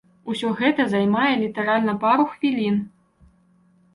[0.31, 2.79] Усё гэта займае літаральна пару хвілін.